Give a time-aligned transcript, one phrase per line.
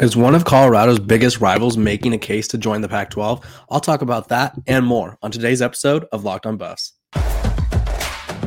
[0.00, 3.64] Is one of Colorado's biggest rivals making a case to join the Pac 12?
[3.70, 6.92] I'll talk about that and more on today's episode of Locked on Buffs.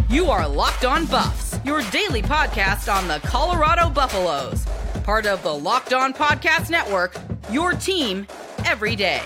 [0.10, 4.66] You are Locked on Buffs, your daily podcast on the Colorado Buffaloes,
[5.04, 7.18] part of the Locked on Podcast Network,
[7.50, 8.28] your team
[8.66, 9.22] every day.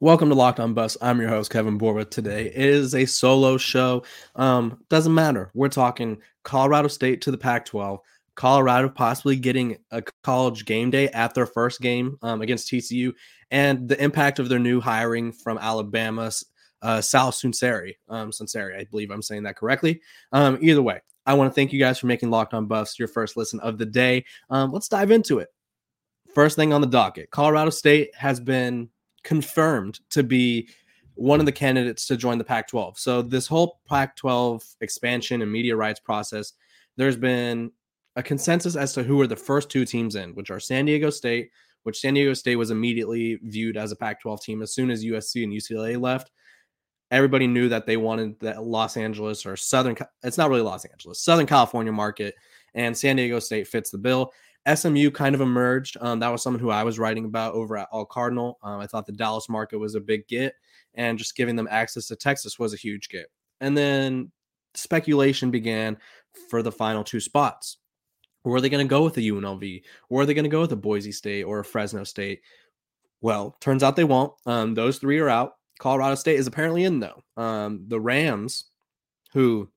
[0.00, 0.96] Welcome to Locked On Buffs.
[1.00, 2.04] I'm your host Kevin Borba.
[2.04, 4.02] Today is a solo show.
[4.34, 5.52] Um, doesn't matter.
[5.54, 8.00] We're talking Colorado State to the Pac-12.
[8.34, 13.12] Colorado possibly getting a college game day at their first game um, against TCU,
[13.52, 16.28] and the impact of their new hiring from Alabama,
[16.82, 17.94] uh, Sal Sunseri.
[18.08, 20.02] Um, Sunseri, I believe I'm saying that correctly.
[20.32, 23.08] Um, either way, I want to thank you guys for making Locked On Buffs your
[23.08, 24.24] first listen of the day.
[24.50, 25.50] Um, let's dive into it.
[26.34, 28.90] First thing on the docket Colorado State has been
[29.24, 30.68] confirmed to be
[31.14, 32.98] one of the candidates to join the Pac 12.
[32.98, 36.52] So, this whole Pac 12 expansion and media rights process,
[36.96, 37.70] there's been
[38.16, 41.10] a consensus as to who are the first two teams in, which are San Diego
[41.10, 41.50] State,
[41.82, 45.04] which San Diego State was immediately viewed as a Pac 12 team as soon as
[45.04, 46.30] USC and UCLA left.
[47.10, 51.22] Everybody knew that they wanted the Los Angeles or Southern, it's not really Los Angeles,
[51.22, 52.34] Southern California market,
[52.74, 54.32] and San Diego State fits the bill.
[54.72, 55.96] SMU kind of emerged.
[56.00, 58.58] Um, that was someone who I was writing about over at All Cardinal.
[58.62, 60.54] Um, I thought the Dallas market was a big get,
[60.94, 63.26] and just giving them access to Texas was a huge get.
[63.60, 64.32] And then
[64.74, 65.96] speculation began
[66.48, 67.78] for the final two spots.
[68.44, 69.82] Were they going to go with the UNLV?
[70.10, 72.40] Or are they going to go with a Boise State or a Fresno State?
[73.20, 74.34] Well, turns out they won't.
[74.44, 75.54] Um, those three are out.
[75.78, 77.22] Colorado State is apparently in though.
[77.36, 78.66] Um, the Rams,
[79.32, 79.68] who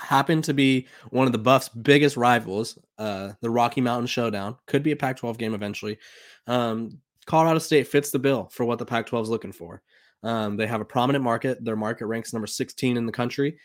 [0.00, 4.56] happen to be one of the Buffs' biggest rivals, uh, the Rocky Mountain Showdown.
[4.66, 5.98] Could be a Pac 12 game eventually.
[6.46, 9.82] Um, Colorado State fits the bill for what the Pac 12 is looking for.
[10.22, 11.64] Um, they have a prominent market.
[11.64, 13.58] Their market ranks number 16 in the country.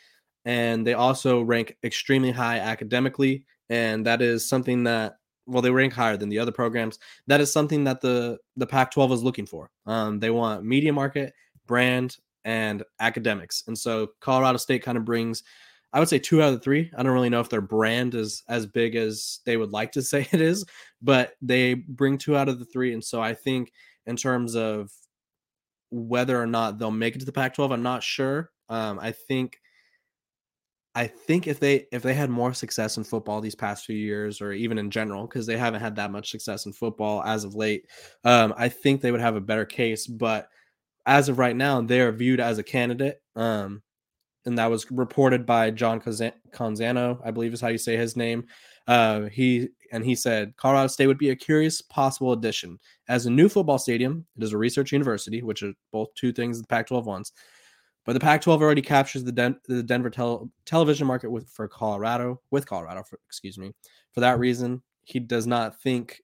[0.45, 3.45] And they also rank extremely high academically.
[3.69, 6.99] And that is something that, well, they rank higher than the other programs.
[7.27, 9.69] That is something that the, the Pac 12 is looking for.
[9.85, 11.33] Um, they want media market,
[11.65, 13.63] brand, and academics.
[13.67, 15.43] And so Colorado State kind of brings
[15.93, 16.91] I would say two out of three.
[16.97, 20.01] I don't really know if their brand is as big as they would like to
[20.03, 20.65] say it is,
[21.01, 22.93] but they bring two out of the three.
[22.93, 23.71] And so I think
[24.05, 24.91] in terms of
[25.89, 28.51] whether or not they'll make it to the Pac-12, I'm not sure.
[28.69, 29.59] Um, I think
[30.97, 34.41] I think if they if they had more success in football these past few years,
[34.41, 37.53] or even in general, because they haven't had that much success in football as of
[37.53, 37.85] late,
[38.23, 40.07] um, I think they would have a better case.
[40.07, 40.49] But
[41.05, 43.21] as of right now, they're viewed as a candidate.
[43.35, 43.83] Um,
[44.47, 48.45] and that was reported by John Canzano, I believe is how you say his name.
[48.87, 53.29] Uh, he and he said Colorado State would be a curious possible addition as a
[53.29, 54.25] new football stadium.
[54.37, 57.33] It is a research university, which are both two things the Pac-12 wants.
[58.05, 62.39] But the Pac-12 already captures the, Den- the Denver tel- television market with for Colorado
[62.49, 63.73] with Colorado, for, excuse me.
[64.13, 66.21] For that reason, he does not think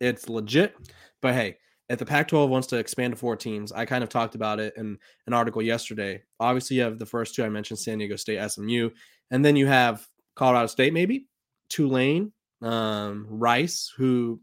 [0.00, 0.74] it's legit.
[1.20, 1.58] But hey,
[1.88, 4.60] if the Pac 12 wants to expand to four teams, I kind of talked about
[4.60, 6.22] it in an article yesterday.
[6.40, 8.90] Obviously, you have the first two I mentioned San Diego State, SMU,
[9.30, 11.26] and then you have Colorado State, maybe
[11.68, 12.32] Tulane,
[12.62, 14.40] um, Rice, who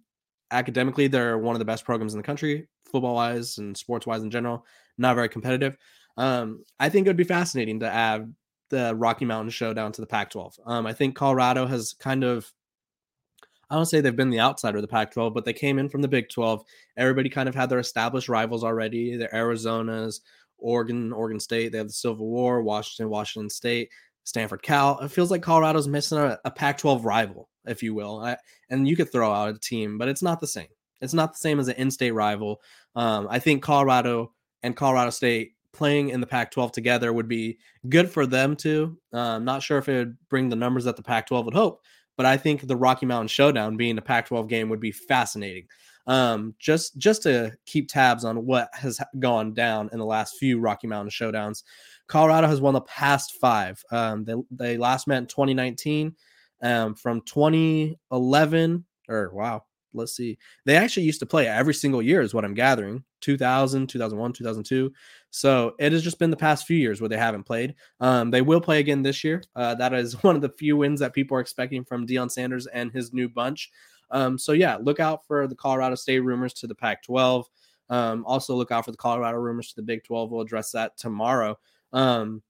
[0.51, 4.23] academically they're one of the best programs in the country, football wise and sports wise
[4.23, 4.65] in general,
[4.97, 5.77] not very competitive.
[6.17, 8.33] Um, I think it would be fascinating to add
[8.69, 10.59] the Rocky Mountain Showdown to the Pac 12.
[10.65, 12.51] Um, I think Colorado has kind of
[13.69, 15.89] I don't say they've been the outsider of the Pac 12, but they came in
[15.89, 16.63] from the Big 12.
[16.97, 19.15] Everybody kind of had their established rivals already.
[19.15, 20.21] The Arizona's,
[20.57, 21.71] Oregon, Oregon State.
[21.71, 23.89] They have the Civil War, Washington, Washington State,
[24.23, 24.99] Stanford, Cal.
[24.99, 28.19] It feels like Colorado's missing a, a Pac 12 rival, if you will.
[28.19, 28.37] I,
[28.69, 30.67] and you could throw out a team, but it's not the same.
[31.01, 32.61] It's not the same as an in state rival.
[32.95, 37.57] Um, I think Colorado and Colorado State playing in the Pac 12 together would be
[37.87, 38.97] good for them too.
[39.13, 41.81] Uh, not sure if it would bring the numbers that the Pac 12 would hope,
[42.19, 45.67] but I think the Rocky Mountain Showdown being a Pac-12 game would be fascinating.
[46.05, 50.59] Um, just just to keep tabs on what has gone down in the last few
[50.59, 51.63] Rocky Mountain Showdowns.
[52.07, 53.81] Colorado has won the past five.
[53.89, 56.13] Um, they, they last met in 2019.
[56.61, 59.63] Um, from 2011, or wow,
[59.93, 60.37] let's see.
[60.65, 63.05] They actually used to play every single year, is what I'm gathering.
[63.21, 64.91] 2000, 2001, 2002.
[65.31, 67.75] So it has just been the past few years where they haven't played.
[67.99, 69.43] Um, they will play again this year.
[69.55, 72.67] Uh, that is one of the few wins that people are expecting from Deion Sanders
[72.67, 73.71] and his new bunch.
[74.11, 77.45] Um, so yeah, look out for the Colorado State rumors to the Pac-12.
[77.89, 80.31] Um, also look out for the Colorado rumors to the Big 12.
[80.31, 81.57] We'll address that tomorrow.
[81.93, 82.41] Um,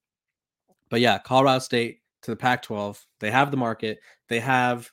[0.90, 3.04] but yeah, Colorado State to the Pac-12.
[3.20, 4.00] They have the market.
[4.28, 4.92] They have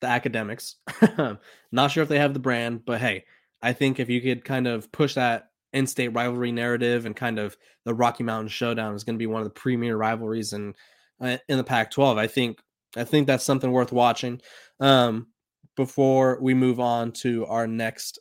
[0.00, 0.76] the academics.
[1.72, 3.24] Not sure if they have the brand, but hey,
[3.62, 7.56] I think if you could kind of push that in-state rivalry narrative and kind of
[7.84, 10.74] the Rocky Mountain Showdown is going to be one of the premier rivalries in
[11.20, 12.18] uh, in the Pac-12.
[12.18, 12.60] I think
[12.96, 14.40] I think that's something worth watching.
[14.80, 15.28] Um,
[15.76, 18.18] before we move on to our next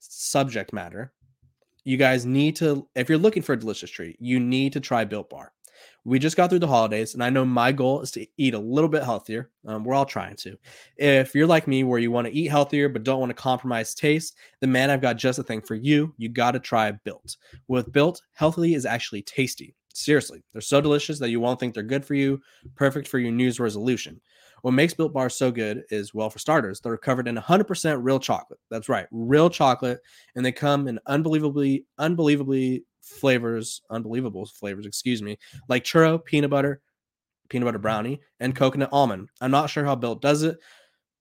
[0.00, 1.12] subject matter,
[1.84, 5.04] you guys need to, if you're looking for a delicious treat, you need to try
[5.04, 5.52] Built Bar.
[6.08, 8.58] We just got through the holidays, and I know my goal is to eat a
[8.58, 9.50] little bit healthier.
[9.66, 10.56] Um, we're all trying to.
[10.96, 13.94] If you're like me, where you want to eat healthier but don't want to compromise
[13.94, 16.14] taste, then man, I've got just a thing for you.
[16.16, 17.36] You got to try Built.
[17.68, 19.74] With Built, healthy is actually tasty.
[19.92, 22.40] Seriously, they're so delicious that you won't think they're good for you.
[22.74, 24.18] Perfect for your news resolution.
[24.62, 28.18] What makes Built Bars so good is, well, for starters, they're covered in 100% real
[28.18, 28.58] chocolate.
[28.70, 30.00] That's right, real chocolate,
[30.34, 36.80] and they come in unbelievably, unbelievably flavors, unbelievable flavors, excuse me, like churro, peanut butter,
[37.48, 37.82] peanut butter mm-hmm.
[37.82, 39.28] brownie, and coconut almond.
[39.40, 40.58] I'm not sure how Built does it,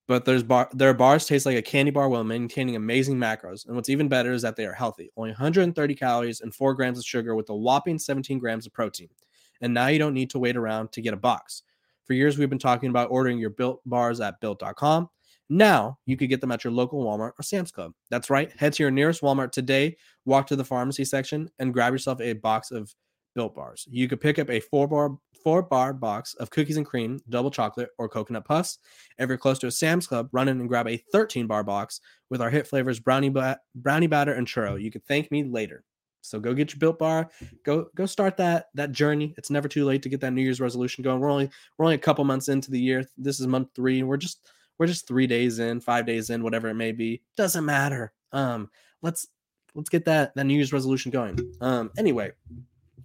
[0.07, 3.65] but there's bar their bars taste like a candy bar while maintaining amazing macros.
[3.65, 6.97] And what's even better is that they are healthy, only 130 calories and four grams
[6.97, 9.09] of sugar with a whopping 17 grams of protein.
[9.61, 11.63] And now you don't need to wait around to get a box.
[12.05, 15.09] For years, we've been talking about ordering your built bars at built.com.
[15.49, 17.93] Now you could get them at your local Walmart or Sam's Club.
[18.09, 18.51] That's right.
[18.57, 19.95] Head to your nearest Walmart today,
[20.25, 22.93] walk to the pharmacy section, and grab yourself a box of
[23.35, 23.87] built bars.
[23.89, 27.51] You could pick up a four bar four bar box of cookies and cream, double
[27.51, 28.79] chocolate, or coconut puffs.
[29.17, 32.01] If you're close to a Sam's Club, run in and grab a 13 bar box
[32.29, 34.81] with our hit flavors brownie ba- brownie batter and churro.
[34.81, 35.83] You can thank me later.
[36.21, 37.29] So go get your built bar.
[37.63, 39.33] Go go start that that journey.
[39.37, 41.21] It's never too late to get that New Year's resolution going.
[41.21, 43.05] We're only we're only a couple months into the year.
[43.17, 44.03] This is month three.
[44.03, 47.21] We're just we're just three days in, five days in, whatever it may be.
[47.35, 48.13] Doesn't matter.
[48.31, 48.69] Um,
[49.01, 49.27] let's
[49.75, 51.39] let's get that that New Year's resolution going.
[51.61, 52.31] Um, anyway,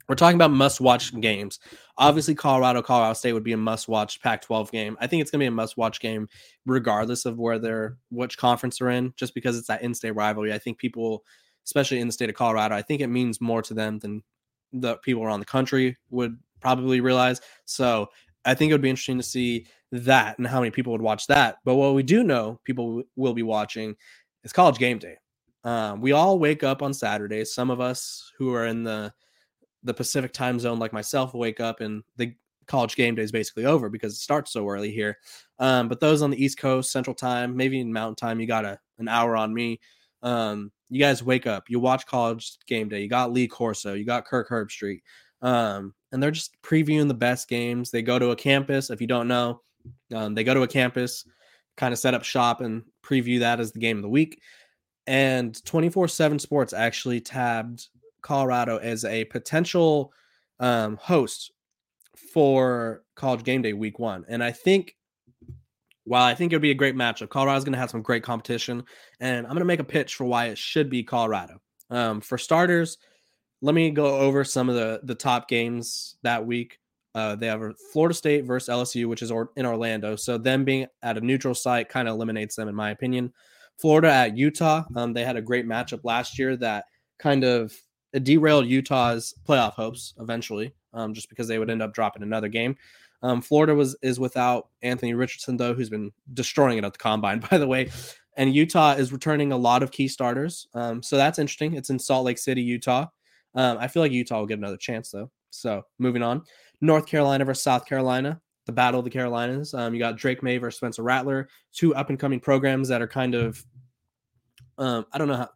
[0.09, 1.61] we're talking about must watch games.
[1.99, 4.97] Obviously, Colorado, Colorado State would be a must watch Pac 12 game.
[5.01, 6.29] I think it's going to be a must watch game
[6.67, 10.53] regardless of where they're, which conference they're in, just because it's that in state rivalry.
[10.53, 11.25] I think people
[11.65, 12.75] especially in the state of Colorado.
[12.75, 14.23] I think it means more to them than
[14.73, 17.41] the people around the country would probably realize.
[17.65, 18.09] So
[18.45, 21.27] I think it would be interesting to see that and how many people would watch
[21.29, 21.57] that.
[21.65, 23.95] But what we do know people will be watching
[24.45, 25.17] is college game day.
[25.65, 27.55] Um, we all wake up on Saturdays.
[27.55, 29.13] Some of us who are in the
[29.85, 32.35] the Pacific time zone, like myself, wake up and the
[32.67, 35.19] college game day is basically over because it starts so early here.
[35.59, 38.65] Um, but those on the East Coast, Central Time, maybe in Mountain Time, you got
[38.65, 39.81] a an hour on me.
[40.23, 44.05] Um, you guys wake up, you watch college game day, you got Lee Corso, you
[44.05, 45.01] got Kirk Herbstreit.
[45.43, 47.91] Um, and they're just previewing the best games.
[47.91, 48.91] They go to a campus.
[48.91, 49.61] If you don't know,
[50.15, 51.27] um, they go to a campus,
[51.77, 54.41] kind of set up shop and preview that as the game of the week.
[55.07, 57.89] And 24 7 Sports actually tabbed
[58.23, 60.13] Colorado as a potential
[60.61, 61.51] um, host
[62.33, 64.25] for college game day week one.
[64.29, 64.97] And I think
[66.05, 68.23] while I think it would be a great matchup, Colorado's going to have some great
[68.23, 68.85] competition,
[69.21, 71.61] and I'm going to make a pitch for why it should be Colorado.
[71.91, 72.99] Um, for starters,
[73.63, 76.79] let me go over some of the the top games that week.
[77.15, 77.63] Uh, they have
[77.93, 80.17] Florida State versus LSU, which is in Orlando.
[80.17, 83.33] So them being at a neutral site kind of eliminates them, in my opinion.
[83.79, 84.85] Florida at Utah.
[84.97, 86.87] Um, they had a great matchup last year that
[87.19, 87.75] kind of
[88.23, 92.77] derailed Utah's playoff hopes eventually, um, just because they would end up dropping another game.
[93.23, 97.41] Um, Florida was is without Anthony Richardson though, who's been destroying it at the combine,
[97.51, 97.91] by the way.
[98.37, 101.75] And Utah is returning a lot of key starters, um, so that's interesting.
[101.75, 103.07] It's in Salt Lake City, Utah.
[103.55, 105.31] Um, I feel like Utah will get another chance though.
[105.51, 106.43] So moving on,
[106.81, 109.75] North Carolina versus South Carolina, the battle of the Carolinas.
[109.75, 113.09] Um, you got Drake Maye versus Spencer Rattler, two up and coming programs that are
[113.09, 113.65] kind of,
[114.79, 115.51] um, I don't know how,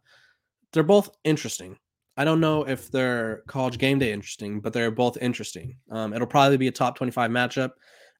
[0.73, 1.77] they're both interesting.
[2.17, 5.77] I don't know if they're college game day interesting, but they're both interesting.
[5.91, 7.71] Um, it'll probably be a top 25 matchup.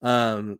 [0.04, 0.60] Um,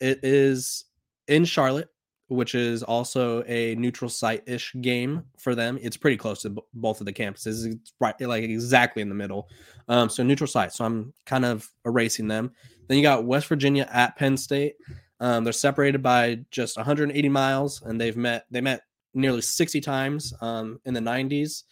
[0.00, 0.86] it is
[1.26, 1.88] in Charlotte,
[2.28, 5.78] which is also a neutral site ish game for them.
[5.80, 7.66] It's pretty close to b- both of the campuses.
[7.66, 9.48] It's right, like exactly in the middle.
[9.88, 10.72] Um, so neutral site.
[10.72, 12.52] So I'm kind of erasing them.
[12.86, 14.76] Then you got West Virginia at Penn State.
[15.20, 18.82] Um, they're separated by just 180 miles, and they've met they met
[19.14, 21.64] nearly 60 times um, in the 90s.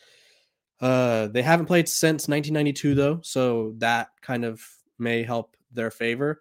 [0.80, 4.60] Uh, they haven't played since 1992 though, so that kind of
[4.98, 6.40] may help their favor.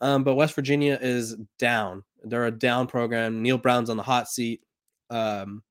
[0.00, 2.04] Um, but West Virginia is down.
[2.24, 3.42] They're a down program.
[3.42, 4.62] Neal Brown's on the hot seat.
[5.10, 5.62] Um,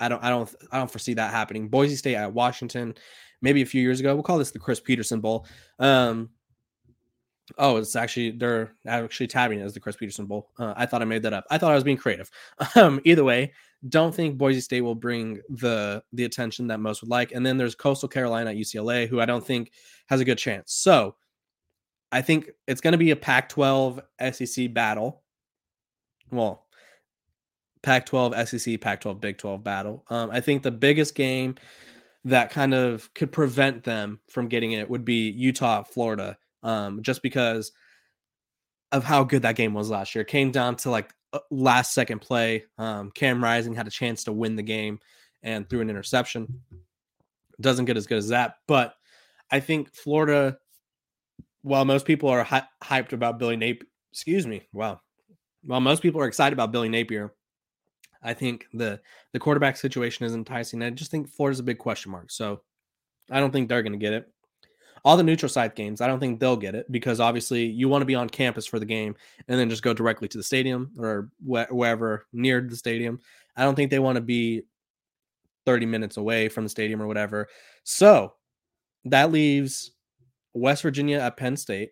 [0.00, 1.68] I don't, I don't, I don't foresee that happening.
[1.68, 2.94] Boise State at Washington,
[3.42, 4.14] maybe a few years ago.
[4.14, 5.46] We'll call this the Chris Petersen Bowl.
[5.78, 6.30] Um,
[7.56, 10.50] oh, it's actually they're actually tabbing it as the Chris Petersen Bowl.
[10.58, 11.44] Uh, I thought I made that up.
[11.50, 12.30] I thought I was being creative.
[12.76, 13.52] Um, either way,
[13.88, 17.32] don't think Boise State will bring the the attention that most would like.
[17.32, 19.72] And then there's Coastal Carolina at UCLA, who I don't think
[20.08, 20.74] has a good chance.
[20.74, 21.16] So
[22.10, 24.00] I think it's going to be a Pac-12
[24.32, 25.22] SEC battle.
[26.30, 26.66] Well,
[27.82, 30.04] Pac-12 SEC, Pac-12 Big 12 battle.
[30.10, 31.56] Um, I think the biggest game
[32.24, 37.22] that kind of could prevent them from getting it would be Utah, Florida, um, just
[37.22, 37.72] because
[38.92, 40.22] of how good that game was last year.
[40.22, 41.12] It came down to like
[41.50, 42.64] last second play.
[42.78, 44.98] Um, Cam Rising had a chance to win the game
[45.42, 46.62] and threw an interception.
[47.60, 48.94] Doesn't get as good as that, but
[49.50, 50.58] I think Florida,
[51.62, 55.00] while most people are hy- hyped about Billy Napier, excuse me, wow,
[55.64, 57.32] while most people are excited about Billy Napier,
[58.22, 59.00] I think the
[59.32, 60.82] the quarterback situation is enticing.
[60.82, 62.30] I just think Florida's a big question mark.
[62.30, 62.62] So
[63.30, 64.30] I don't think they're going to get it.
[65.04, 68.02] All the neutral site games, I don't think they'll get it because obviously you want
[68.02, 69.14] to be on campus for the game
[69.46, 73.20] and then just go directly to the stadium or wh- wherever near the stadium.
[73.56, 74.62] I don't think they want to be
[75.66, 77.48] 30 minutes away from the stadium or whatever.
[77.84, 78.34] So
[79.04, 79.92] that leaves
[80.52, 81.90] West Virginia at Penn State,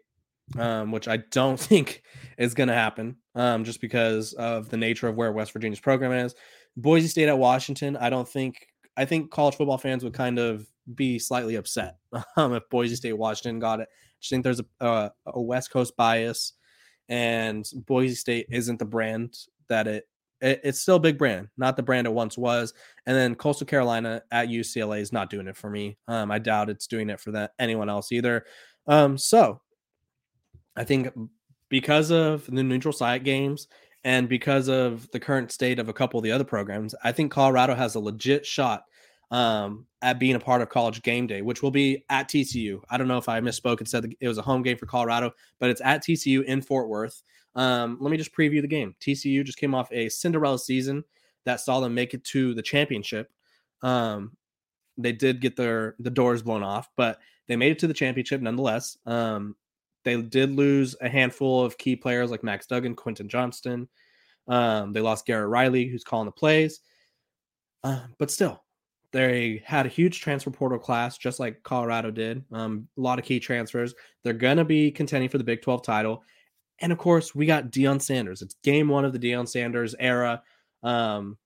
[0.59, 2.03] um, which I don't think
[2.39, 6.13] is going to happen um, just because of the nature of where West Virginia's program
[6.13, 6.35] is.
[6.77, 10.67] Boise State at Washington, I don't think, I think college football fans would kind of
[10.95, 11.97] be slightly upset
[12.37, 13.89] um, if Boise State Washington got it.
[13.91, 16.53] I just think there's a, a, a West Coast bias,
[17.09, 19.37] and Boise State isn't the brand
[19.69, 20.05] that it
[20.41, 22.75] it, it's still a big brand, not the brand it once was.
[23.07, 25.97] And then Coastal Carolina at UCLA is not doing it for me.
[26.09, 28.45] Um, I doubt it's doing it for that anyone else either.
[28.87, 29.61] Um, so
[30.77, 31.09] I think
[31.69, 33.69] because of the neutral site games
[34.05, 37.33] and because of the current state of a couple of the other programs, I think
[37.33, 38.85] Colorado has a legit shot
[39.31, 42.81] um, at being a part of college game day, which will be at TCU.
[42.91, 45.33] I don't know if I misspoke and said it was a home game for Colorado,
[45.59, 47.23] but it's at TCU in Fort Worth.
[47.55, 48.95] Um, let me just preview the game.
[49.01, 51.03] TCU just came off a Cinderella season
[51.45, 53.31] that saw them make it to the championship.
[53.83, 54.37] Um,
[54.99, 57.19] they did get their the doors blown off, but
[57.49, 58.97] they made it to the championship nonetheless.
[59.07, 59.57] Um,
[60.07, 63.89] they did lose a handful of key players like Max Duggan, Quentin Johnston.
[64.47, 66.79] Um, they lost Garrett Riley, who's calling the plays.
[67.83, 68.63] Uh, but still,
[69.11, 72.45] they had a huge transfer portal class, just like Colorado did.
[72.53, 73.97] Um, a lot of key transfers.
[74.23, 76.23] They're going to be contending for the Big 12 title.
[76.79, 78.43] And of course, we got Deion Sanders.
[78.43, 80.41] It's game one of the Deion Sanders era.
[80.85, 81.37] Um,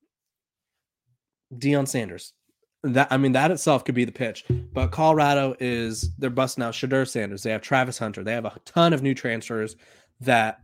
[1.55, 2.33] Deion Sanders.
[2.83, 4.43] That I mean, that itself could be the pitch.
[4.73, 7.43] But Colorado is they're busting out Shedeur Sanders.
[7.43, 8.23] They have Travis Hunter.
[8.23, 9.75] They have a ton of new transfers
[10.21, 10.61] that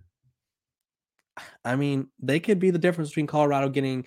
[1.63, 4.05] I mean, they could be the difference between Colorado getting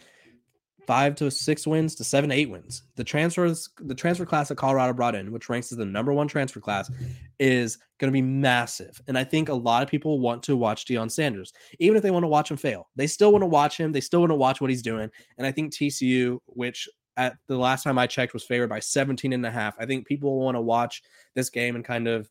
[0.86, 2.82] five to six wins to seven eight wins.
[2.96, 6.26] The transfers, the transfer class that Colorado brought in, which ranks as the number one
[6.26, 6.90] transfer class,
[7.38, 9.00] is going to be massive.
[9.06, 12.10] And I think a lot of people want to watch Deion Sanders, even if they
[12.10, 12.88] want to watch him fail.
[12.96, 13.92] They still want to watch him.
[13.92, 15.10] They still want to watch what he's doing.
[15.38, 16.88] And I think TCU, which
[17.20, 19.76] at the last time I checked was favored by 17 and a half.
[19.78, 21.02] I think people want to watch
[21.34, 22.30] this game and kind of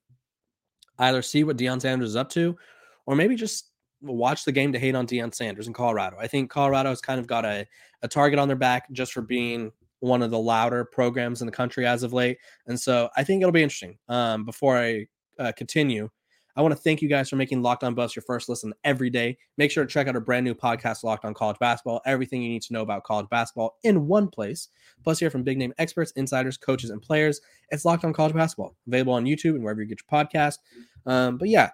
[0.97, 2.57] either see what Deion Sanders is up to,
[3.05, 3.69] or maybe just
[4.01, 6.17] watch the game to hate on Deion Sanders in Colorado.
[6.19, 7.67] I think Colorado has kind of got a,
[8.01, 11.51] a target on their back just for being one of the louder programs in the
[11.51, 12.39] country as of late.
[12.65, 13.99] And so I think it'll be interesting.
[14.07, 15.05] Um, before I
[15.37, 16.09] uh, continue,
[16.55, 19.09] I want to thank you guys for making Locked On Buffs your first listen every
[19.09, 19.37] day.
[19.57, 22.01] Make sure to check out our brand new podcast, Locked On College Basketball.
[22.05, 24.69] Everything you need to know about college basketball in one place.
[25.03, 27.41] Plus, hear from big name experts, insiders, coaches, and players.
[27.69, 30.57] It's Locked On College Basketball, available on YouTube and wherever you get your podcast.
[31.05, 31.69] Um, but yeah,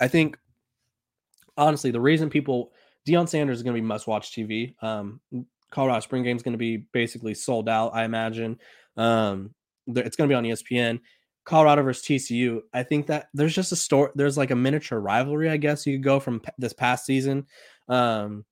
[0.00, 0.36] I think
[1.56, 2.72] honestly, the reason people
[3.06, 4.74] Deion Sanders is going to be must watch TV.
[4.82, 5.20] Um,
[5.70, 8.58] Colorado spring game is going to be basically sold out, I imagine.
[8.96, 9.54] Um,
[9.86, 11.00] it's going to be on ESPN.
[11.44, 12.60] Colorado versus TCU.
[12.72, 14.10] I think that there's just a story.
[14.14, 17.46] There's like a miniature rivalry, I guess you could go from p- this past season.
[17.88, 18.44] Um,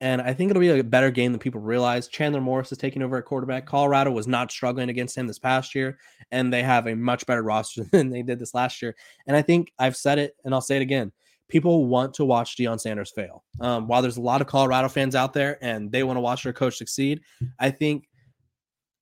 [0.00, 2.06] and I think it'll be a better game than people realize.
[2.06, 3.66] Chandler Morris is taking over at quarterback.
[3.66, 5.98] Colorado was not struggling against him this past year,
[6.30, 8.94] and they have a much better roster than they did this last year.
[9.26, 11.12] And I think I've said it, and I'll say it again
[11.48, 13.44] people want to watch Deion Sanders fail.
[13.60, 16.44] Um, while there's a lot of Colorado fans out there and they want to watch
[16.44, 17.22] their coach succeed,
[17.58, 18.07] I think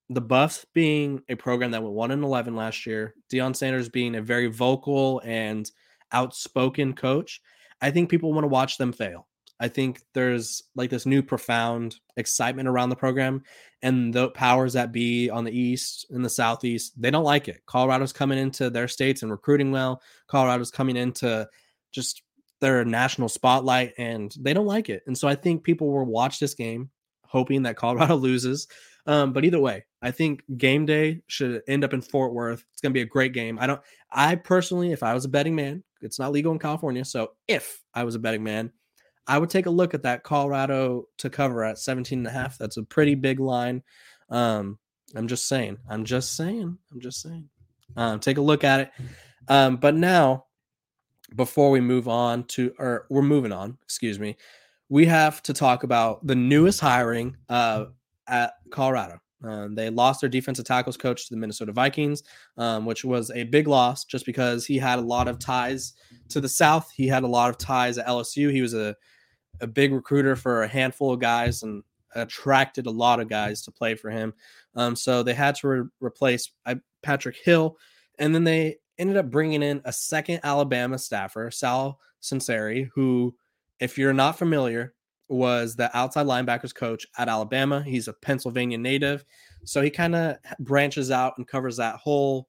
[0.08, 4.14] the Buffs being a program that went one and eleven last year, Deion Sanders being
[4.14, 5.70] a very vocal and
[6.12, 7.40] outspoken coach,
[7.80, 9.26] I think people want to watch them fail.
[9.58, 13.42] I think there's like this new profound excitement around the program,
[13.82, 17.62] and the powers that be on the east and the southeast they don't like it.
[17.66, 20.02] Colorado's coming into their states and recruiting well.
[20.28, 21.48] Colorado's coming into
[21.92, 22.22] just
[22.60, 25.02] their national spotlight and they don't like it.
[25.06, 26.90] And so I think people will watch this game
[27.25, 28.66] hoping that Colorado loses.
[29.06, 32.64] Um, but either way, I think game day should end up in Fort Worth.
[32.70, 33.58] It's going to be a great game.
[33.60, 33.80] I don't,
[34.12, 37.04] I personally, if I was a betting man, it's not legal in California.
[37.04, 38.70] So if I was a betting man,
[39.26, 42.56] I would take a look at that Colorado to cover at 17 and a half.
[42.56, 43.82] That's a pretty big line.
[44.30, 44.78] Um,
[45.16, 47.48] I'm just saying, I'm just saying, I'm just saying,
[47.96, 48.90] um, take a look at it.
[49.48, 50.44] Um, but now
[51.34, 54.36] before we move on to, or we're moving on, excuse me,
[54.88, 57.86] we have to talk about the newest hiring uh,
[58.28, 59.18] at Colorado.
[59.44, 62.22] Um, they lost their defensive tackles coach to the Minnesota Vikings,
[62.56, 65.92] um, which was a big loss just because he had a lot of ties
[66.30, 66.90] to the South.
[66.94, 68.50] He had a lot of ties at LSU.
[68.50, 68.96] He was a,
[69.60, 71.82] a big recruiter for a handful of guys and
[72.14, 74.32] attracted a lot of guys to play for him.
[74.74, 77.76] Um, so they had to re- replace uh, Patrick Hill.
[78.18, 83.34] And then they ended up bringing in a second Alabama staffer, Sal Sunseri, who,
[83.80, 84.94] if you're not familiar,
[85.28, 87.83] was the outside linebackers coach at Alabama.
[87.83, 89.25] He's a Pennsylvania native,
[89.64, 92.49] so he kind of branches out and covers that whole.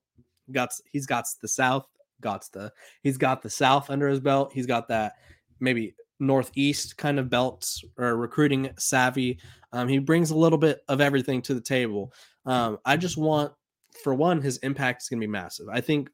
[0.52, 1.88] Got he's got the South,
[2.22, 2.72] got the
[3.04, 4.52] he's got the South under his belt.
[4.54, 5.14] He's got that
[5.60, 9.40] maybe Northeast kind of belts or recruiting savvy.
[9.74, 12.14] Um, he brings a little bit of everything to the table.
[12.46, 13.52] Um, I just want,
[14.04, 15.68] for one, his impact is going to be massive.
[15.72, 16.10] I think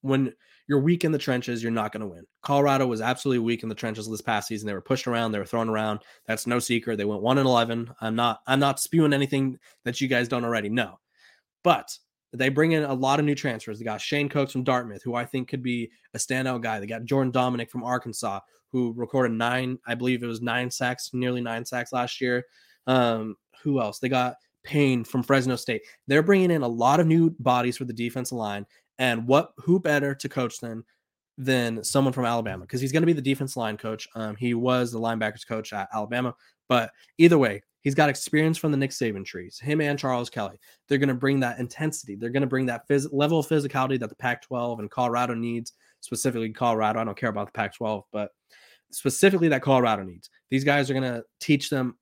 [0.00, 0.32] when
[0.68, 2.24] you're weak in the trenches, you're not going to win.
[2.42, 4.66] Colorado was absolutely weak in the trenches this past season.
[4.66, 6.00] They were pushed around, they were thrown around.
[6.26, 6.96] That's no secret.
[6.96, 7.90] They went one and eleven.
[8.00, 10.98] I'm not I'm not spewing anything that you guys don't already know.
[11.64, 11.96] But
[12.32, 13.78] they bring in a lot of new transfers.
[13.78, 16.80] They got Shane Cokes from Dartmouth, who I think could be a standout guy.
[16.80, 18.40] They got Jordan Domineck from Arkansas,
[18.70, 22.44] who recorded nine, I believe it was nine sacks, nearly nine sacks last year.
[22.86, 23.98] Um, who else?
[23.98, 25.82] They got Payne from Fresno State.
[26.06, 28.64] They're bringing in a lot of new bodies for the defensive line,
[29.02, 30.84] and what who better to coach them
[31.36, 34.06] than someone from Alabama because he's going to be the defense line coach.
[34.14, 36.36] Um, he was the linebackers coach at Alabama,
[36.68, 39.58] but either way, he's got experience from the Nick Saban trees.
[39.58, 42.14] Him and Charles Kelly, they're going to bring that intensity.
[42.14, 45.72] They're going to bring that phys- level of physicality that the Pac-12 and Colorado needs.
[45.98, 47.00] Specifically, Colorado.
[47.00, 48.30] I don't care about the Pac-12, but
[48.92, 50.30] specifically that Colorado needs.
[50.48, 51.96] These guys are going to teach them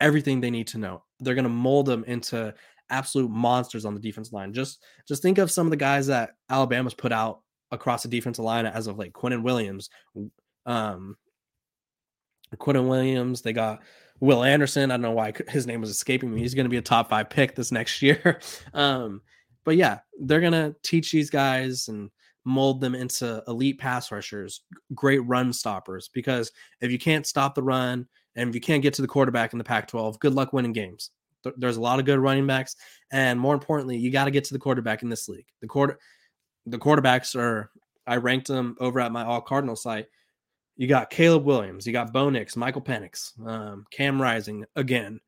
[0.00, 1.04] everything they need to know.
[1.20, 2.54] They're going to mold them into
[2.90, 4.52] absolute monsters on the defense line.
[4.52, 7.40] Just just think of some of the guys that Alabama's put out
[7.70, 9.12] across the defensive line as of late.
[9.12, 9.90] Quinnen Williams,
[10.66, 11.16] um,
[12.64, 13.42] Williams.
[13.42, 13.80] They got
[14.20, 14.90] Will Anderson.
[14.90, 16.40] I don't know why his name was escaping me.
[16.40, 18.40] He's going to be a top five pick this next year.
[18.74, 19.22] um,
[19.64, 22.10] but yeah, they're going to teach these guys and
[22.44, 24.62] mold them into elite pass rushers,
[24.94, 26.08] great run stoppers.
[26.12, 29.52] Because if you can't stop the run and if you can't get to the quarterback
[29.52, 31.10] in the Pac 12, good luck winning games.
[31.56, 32.76] There's a lot of good running backs.
[33.10, 35.46] And more importantly, you got to get to the quarterback in this league.
[35.60, 35.98] The quarter,
[36.66, 37.70] the quarterbacks are,
[38.06, 40.06] I ranked them over at my All Cardinal site.
[40.76, 45.20] You got Caleb Williams, you got Bo Nix, Michael Penix, um, Cam Rising again.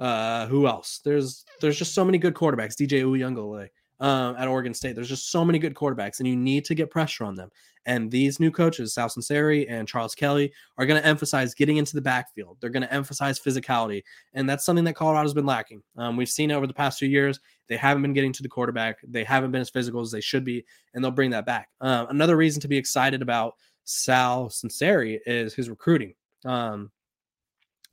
[0.00, 1.00] Uh, who else?
[1.04, 2.74] There's there's just so many good quarterbacks.
[2.74, 3.68] DJ Uiagalelei
[4.00, 4.94] um, at Oregon State.
[4.94, 7.50] There's just so many good quarterbacks, and you need to get pressure on them.
[7.86, 11.94] And these new coaches, Sal Sunseri and Charles Kelly, are going to emphasize getting into
[11.94, 12.58] the backfield.
[12.60, 14.02] They're going to emphasize physicality,
[14.34, 15.82] and that's something that Colorado's been lacking.
[15.96, 17.40] Um, we've seen over the past few years.
[17.68, 18.98] They haven't been getting to the quarterback.
[19.06, 21.68] They haven't been as physical as they should be, and they'll bring that back.
[21.80, 26.14] Uh, another reason to be excited about Sal Sunseri is his recruiting.
[26.44, 26.90] Um,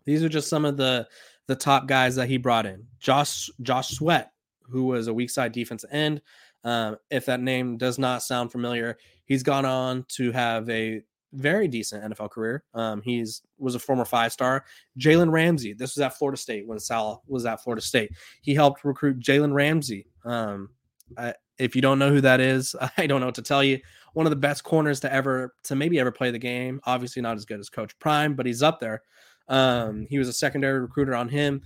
[0.06, 1.08] these are just some of the
[1.48, 2.86] the top guys that he brought in.
[3.00, 4.32] Josh Josh Sweat
[4.70, 6.22] who was a weak side defense end.
[6.64, 11.04] Um, if that name does not sound familiar, he's gone on to have a
[11.36, 12.64] very decent NFL career.
[12.74, 14.66] Um, he's was a former five star.
[15.00, 15.74] Jalen Ramsey.
[15.74, 18.12] This was at Florida State when Sal was at Florida State.
[18.42, 20.08] He helped recruit Jalen Ramsey.
[20.24, 20.70] Um,
[21.18, 23.80] I, if you don't know who that is, I don't know what to tell you.
[24.14, 26.80] One of the best corners to ever to maybe ever play the game.
[26.86, 29.02] Obviously not as good as Coach Prime, but he's up there.
[29.48, 31.62] Um, he was a secondary recruiter on him.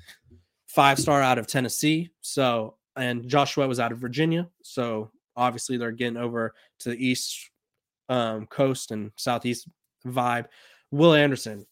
[0.65, 2.11] Five star out of Tennessee.
[2.21, 4.47] So and Joshua was out of Virginia.
[4.61, 7.49] So obviously they're getting over to the East
[8.09, 9.67] um, Coast and Southeast
[10.05, 10.45] vibe.
[10.91, 11.65] Will Anderson,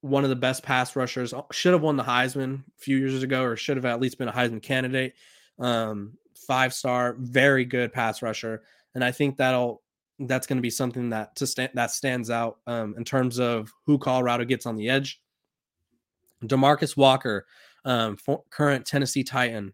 [0.00, 3.42] one of the best pass rushers, should have won the Heisman a few years ago,
[3.42, 5.14] or should have at least been a Heisman candidate.
[5.58, 6.14] Um,
[6.46, 8.62] five star, very good pass rusher,
[8.94, 9.82] and I think that'll
[10.18, 13.70] that's going to be something that to stand that stands out um, in terms of
[13.86, 15.20] who Colorado gets on the edge.
[16.44, 17.46] Demarcus Walker,
[17.84, 18.16] um,
[18.50, 19.72] current Tennessee Titan,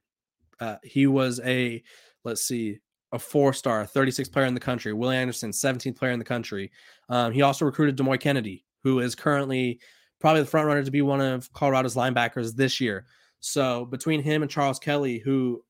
[0.61, 1.83] uh, he was a,
[2.25, 2.79] let's see,
[3.13, 4.93] a four star, 36th player in the country.
[4.93, 6.71] Will Anderson, 17th player in the country.
[7.09, 9.81] Um, he also recruited Demouy Kennedy, who is currently
[10.21, 13.07] probably the front runner to be one of Colorado's linebackers this year.
[13.41, 15.65] So between him and Charles Kelly, who,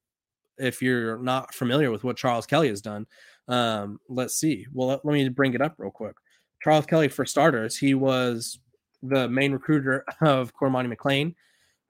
[0.57, 3.07] if you're not familiar with what Charles Kelly has done,
[3.47, 4.67] um, let's see.
[4.73, 6.17] Well, let, let me bring it up real quick.
[6.63, 8.59] Charles Kelly, for starters, he was
[9.03, 11.35] the main recruiter of Cormani McClain,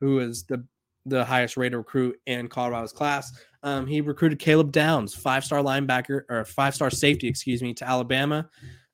[0.01, 0.65] who is the
[1.07, 3.33] the highest rated recruit in Colorado's class.
[3.63, 7.89] Um, he recruited Caleb Downs, five star linebacker or five star safety, excuse me, to
[7.89, 8.49] Alabama.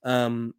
[0.05, 0.55] Um,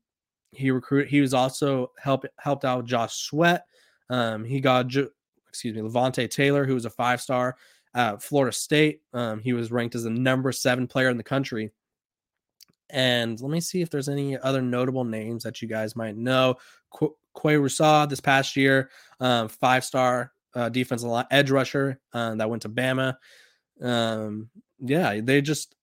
[0.52, 1.10] he recruited.
[1.10, 3.66] He was also helped helped out Josh Sweat.
[4.10, 7.56] Um, he got excuse me Levonta Taylor, who was a five star
[7.94, 9.02] at Florida State.
[9.14, 11.72] Um, he was ranked as the number seven player in the country.
[12.92, 16.56] And let me see if there's any other notable names that you guys might know.
[16.92, 22.36] Qu- Qua Russaw this past year, um, five star uh, defensive line edge rusher uh,
[22.36, 23.16] that went to Bama.
[23.82, 25.76] Um, yeah, they just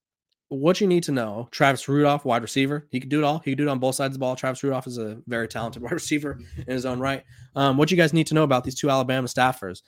[0.49, 1.47] what you need to know.
[1.51, 3.39] Travis Rudolph, wide receiver, he could do it all.
[3.39, 4.35] He could do it on both sides of the ball.
[4.35, 7.23] Travis Rudolph is a very talented wide receiver in his own right.
[7.55, 9.81] Um, what you guys need to know about these two Alabama staffers?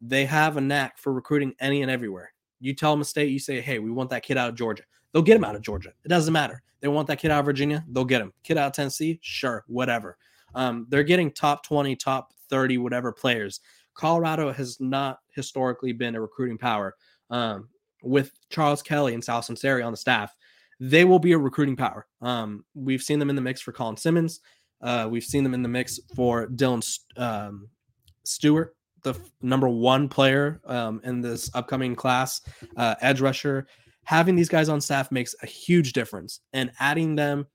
[0.00, 2.32] They have a knack for recruiting any and everywhere.
[2.60, 4.84] You tell them a state, you say, "Hey, we want that kid out of Georgia."
[5.12, 5.90] They'll get him out of Georgia.
[6.04, 6.62] It doesn't matter.
[6.80, 7.84] They want that kid out of Virginia.
[7.88, 8.32] They'll get him.
[8.44, 10.16] Kid out of Tennessee, sure, whatever.
[10.54, 13.60] Um, they're getting top twenty, top thirty, whatever players.
[13.98, 16.94] Colorado has not historically been a recruiting power.
[17.30, 17.68] Um,
[18.02, 20.32] with Charles Kelly and Sal Sunseri on the staff,
[20.78, 22.06] they will be a recruiting power.
[22.22, 24.40] Um, we've seen them in the mix for Colin Simmons.
[24.80, 26.80] Uh, we've seen them in the mix for Dylan
[27.16, 27.68] um,
[28.24, 32.40] Stewart, the f- number one player um, in this upcoming class,
[32.76, 33.66] uh, edge rusher.
[34.04, 37.48] Having these guys on staff makes a huge difference, and adding them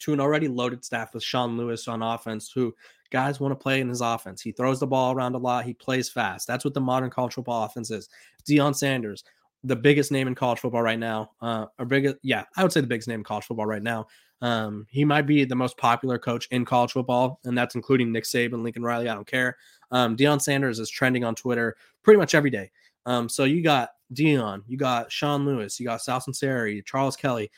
[0.00, 2.74] to an already loaded staff with Sean Lewis on offense, who
[3.10, 4.42] guys want to play in his offense.
[4.42, 5.64] He throws the ball around a lot.
[5.64, 6.46] He plays fast.
[6.46, 8.08] That's what the modern college football offense is.
[8.48, 9.24] Deion Sanders,
[9.64, 12.80] the biggest name in college football right now, uh, or biggest, yeah, I would say
[12.80, 14.06] the biggest name in college football right now.
[14.42, 18.24] Um, he might be the most popular coach in college football, and that's including Nick
[18.24, 19.08] Saban, Lincoln Riley.
[19.08, 19.56] I don't care.
[19.90, 22.70] Um, Deion Sanders is trending on Twitter pretty much every day.
[23.06, 27.50] Um, so you got Deion, you got Sean Lewis, you got Sal Sunseri, Charles Kelly.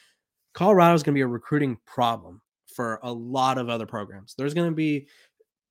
[0.55, 2.41] Colorado is going to be a recruiting problem
[2.75, 4.35] for a lot of other programs.
[4.37, 5.07] There's going to be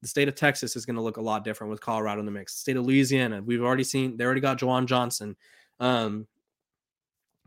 [0.01, 2.31] the state of Texas is going to look a lot different with Colorado in the
[2.31, 2.55] mix.
[2.55, 5.35] state of Louisiana, we've already seen they already got Juwan Johnson.
[5.79, 6.27] Um,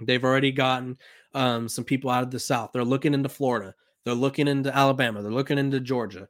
[0.01, 0.99] they've already gotten
[1.35, 2.71] um, some people out of the South.
[2.73, 3.75] They're looking into Florida.
[4.05, 5.23] They're looking into Alabama.
[5.23, 6.29] They're looking into Georgia.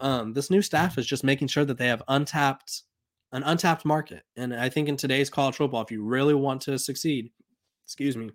[0.00, 2.82] Um, this new staff is just making sure that they have untapped
[3.32, 4.22] an untapped market.
[4.36, 7.30] And I think in today's college football, if you really want to succeed,
[7.84, 8.30] excuse me,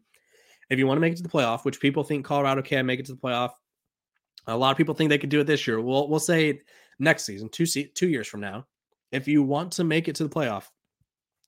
[0.73, 2.99] if you want to make it to the playoff, which people think Colorado can make
[2.99, 3.51] it to the playoff,
[4.47, 5.79] a lot of people think they could do it this year.
[5.79, 6.61] We'll we'll say
[6.99, 8.67] next season, two se- two years from now.
[9.11, 10.65] If you want to make it to the playoff,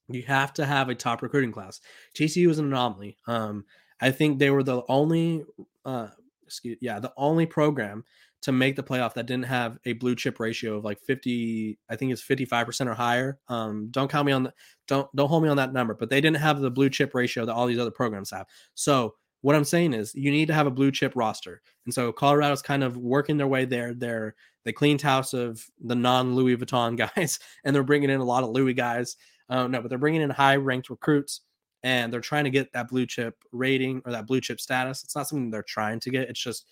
[0.08, 1.82] you have to have a top recruiting class.
[2.16, 3.18] TCU is an anomaly.
[3.28, 3.66] Um,
[4.00, 5.44] I think they were the only,
[5.84, 6.10] uh,
[6.44, 8.04] excuse, yeah, the only program
[8.46, 11.96] to make the playoff that didn't have a blue chip ratio of like 50 i
[11.96, 14.54] think it's 55% or higher um, don't count me on the
[14.88, 17.44] don't don't hold me on that number but they didn't have the blue chip ratio
[17.46, 18.46] that all these other programs have.
[18.76, 22.12] So what i'm saying is you need to have a blue chip roster and so
[22.12, 23.94] colorado's kind of working their way there.
[23.94, 28.26] They're they cleaned house of the non louis vuitton guys and they're bringing in a
[28.26, 29.18] lot of louis guys.
[29.50, 31.42] Uh, no but they're bringing in high ranked recruits
[31.84, 35.04] and they're trying to get that blue chip rating or that blue chip status.
[35.04, 36.66] It's not something they're trying to get it's just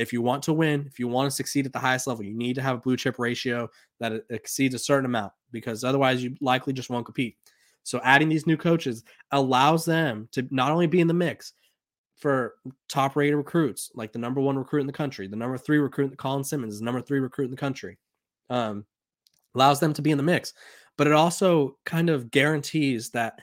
[0.00, 2.34] if you want to win, if you want to succeed at the highest level, you
[2.34, 3.68] need to have a blue chip ratio
[4.00, 7.36] that exceeds a certain amount because otherwise you likely just won't compete.
[7.82, 11.52] So adding these new coaches allows them to not only be in the mix
[12.16, 12.54] for
[12.88, 16.16] top rated recruits, like the number one recruit in the country, the number three recruit,
[16.16, 17.98] Colin Simmons is number three recruit in the country,
[18.48, 18.86] um,
[19.54, 20.54] allows them to be in the mix.
[20.96, 23.38] But it also kind of guarantees that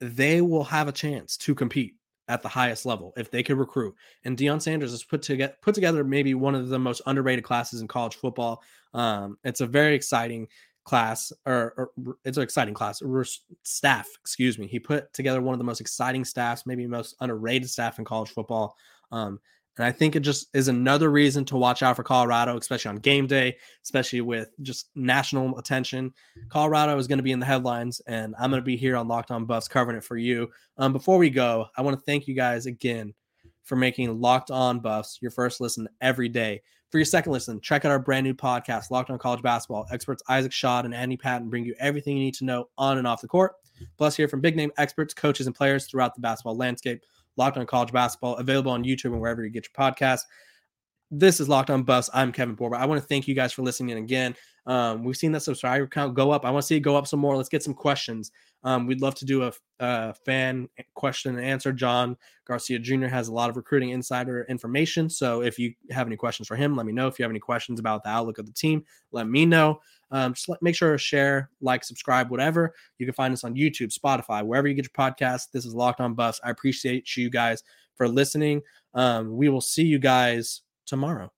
[0.00, 1.94] they will have a chance to compete
[2.28, 3.94] at the highest level if they could recruit.
[4.24, 7.80] And Deion Sanders has put together put together maybe one of the most underrated classes
[7.80, 8.62] in college football.
[8.92, 10.48] Um, it's a very exciting
[10.84, 13.02] class, or, or it's an exciting class.
[13.62, 14.66] Staff, excuse me.
[14.66, 18.30] He put together one of the most exciting staffs, maybe most underrated staff in college
[18.30, 18.76] football.
[19.10, 19.40] Um,
[19.76, 22.96] and I think it just is another reason to watch out for Colorado, especially on
[22.96, 26.12] game day, especially with just national attention.
[26.48, 29.08] Colorado is going to be in the headlines, and I'm going to be here on
[29.08, 30.48] Locked On Buffs covering it for you.
[30.78, 33.14] Um, before we go, I want to thank you guys again
[33.64, 36.62] for making Locked On Buffs your first listen every day.
[36.90, 39.86] For your second listen, check out our brand new podcast, Locked On College Basketball.
[39.90, 43.06] Experts Isaac Schad and Andy Patton bring you everything you need to know on and
[43.06, 43.54] off the court.
[43.98, 47.02] Plus, hear from big name experts, coaches, and players throughout the basketball landscape.
[47.36, 50.20] Locked on College Basketball, available on YouTube and wherever you get your podcast.
[51.10, 52.10] This is Locked on Buffs.
[52.12, 52.76] I'm Kevin Borba.
[52.76, 54.34] I want to thank you guys for listening again.
[54.66, 56.44] Um, we've seen that subscriber count go up.
[56.44, 57.36] I want to see it go up some more.
[57.36, 58.30] Let's get some questions.
[58.64, 61.70] Um, we'd love to do a, a, fan question and answer.
[61.70, 62.16] John
[62.46, 63.06] Garcia Jr.
[63.06, 65.10] has a lot of recruiting insider information.
[65.10, 67.06] So if you have any questions for him, let me know.
[67.06, 69.80] If you have any questions about the outlook of the team, let me know.
[70.10, 72.74] Um, just let, make sure to share, like, subscribe, whatever.
[72.98, 75.50] You can find us on YouTube, Spotify, wherever you get your podcast.
[75.52, 76.40] This is Locked On Buffs.
[76.44, 77.62] I appreciate you guys
[77.96, 78.62] for listening.
[78.94, 81.32] Um, we will see you guys tomorrow.